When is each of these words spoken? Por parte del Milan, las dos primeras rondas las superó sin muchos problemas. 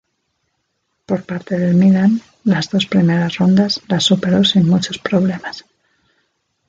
Por 1.05 1.25
parte 1.25 1.59
del 1.59 1.75
Milan, 1.75 2.21
las 2.43 2.71
dos 2.71 2.87
primeras 2.87 3.37
rondas 3.37 3.83
las 3.87 4.03
superó 4.03 4.43
sin 4.43 4.67
muchos 4.67 4.97
problemas. 4.97 5.63